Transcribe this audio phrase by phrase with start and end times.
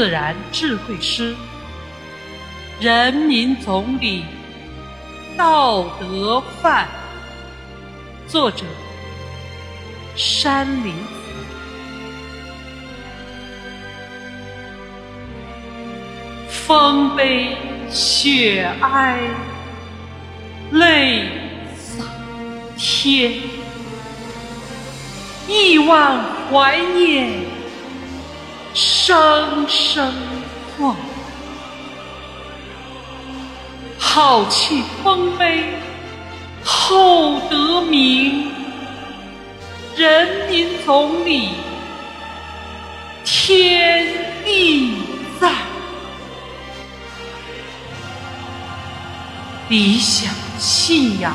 [0.00, 1.36] 自然智慧师，
[2.80, 4.24] 人民总理
[5.36, 6.88] 道德范。
[8.26, 8.64] 作者：
[10.16, 11.10] 山林子。
[16.48, 17.54] 风悲
[17.90, 19.20] 雪哀，
[20.70, 21.28] 泪
[21.76, 22.06] 洒
[22.78, 23.34] 天，
[25.46, 26.18] 亿万
[26.50, 27.59] 怀念。
[28.72, 30.14] 声声
[30.78, 30.94] 唤，
[33.98, 35.64] 浩气丰碑
[36.64, 38.52] 厚德名，
[39.96, 41.50] 人民总理
[43.24, 44.06] 天
[44.44, 45.02] 地
[45.40, 45.52] 在，
[49.68, 51.34] 理想信仰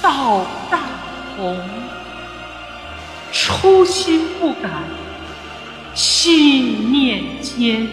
[0.00, 0.80] 道大
[1.36, 1.60] 同，
[3.30, 4.70] 初心不改。
[5.94, 7.86] 信念坚，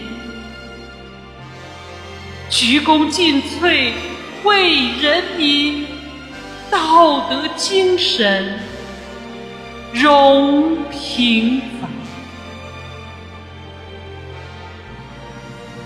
[2.48, 3.92] 鞠躬尽瘁
[4.42, 5.86] 为人民，
[6.70, 8.58] 道德精神
[9.92, 11.90] 荣平凡。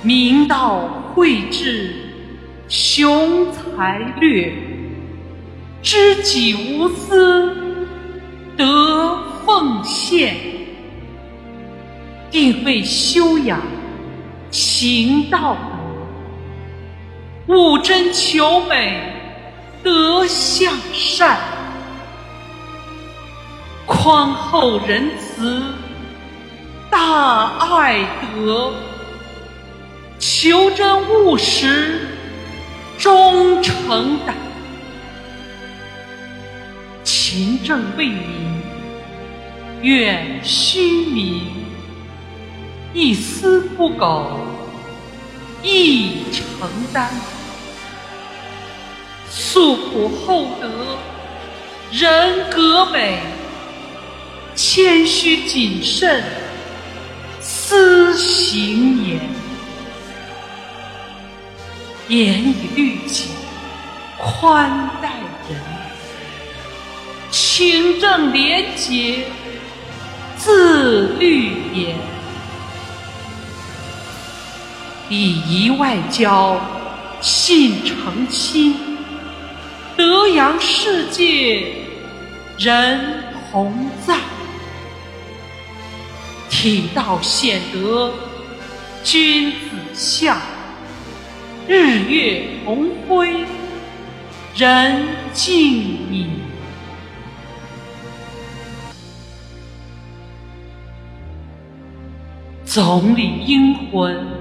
[0.02, 1.94] 明道慧智
[2.68, 4.52] 雄才略，
[5.82, 7.56] 知己无私
[8.56, 10.53] 得奉献。
[12.34, 13.62] 定位修养
[14.50, 15.56] 行道
[17.46, 19.00] 德，务真求美
[19.84, 21.38] 德向善，
[23.86, 25.62] 宽厚仁慈
[26.90, 28.00] 大爱
[28.34, 28.72] 德，
[30.18, 32.00] 求真务实
[32.98, 34.34] 忠诚党，
[37.04, 38.18] 勤政为民
[39.82, 41.62] 远虚名。
[42.94, 44.24] 一丝不苟，
[45.64, 47.08] 亦承担；
[49.28, 50.70] 素朴厚德，
[51.90, 53.16] 人格美；
[54.54, 56.22] 谦虚谨慎，
[57.40, 59.18] 思行严；
[62.06, 63.30] 严以律己，
[64.16, 65.14] 宽待
[65.48, 65.58] 人；
[67.28, 69.24] 清正廉洁，
[70.38, 71.93] 自律严。
[75.10, 76.58] 礼仪外交，
[77.20, 78.74] 信诚亲，
[79.96, 81.74] 德扬世界，
[82.58, 83.22] 人
[83.52, 84.16] 同在；
[86.48, 88.14] 体道显德，
[89.02, 89.56] 君子
[89.92, 90.38] 相，
[91.68, 93.44] 日月同辉，
[94.56, 96.28] 人敬矣。
[102.64, 104.33] 总理英魂。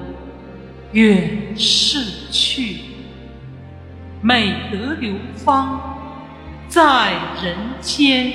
[0.93, 2.81] 远逝去，
[4.21, 5.97] 美德流芳
[6.67, 8.31] 在人间，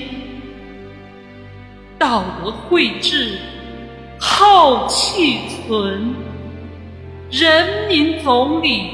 [1.97, 3.39] 道德慧智
[4.19, 5.39] 浩气
[5.69, 6.17] 存，
[7.31, 8.91] 人民总理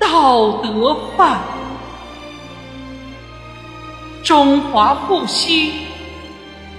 [0.00, 1.38] 道德范，
[4.24, 5.72] 中华复兴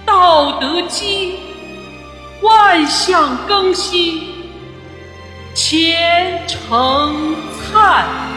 [0.04, 1.36] 道德基，
[2.42, 4.31] 万象更新。
[5.54, 8.31] 前程灿。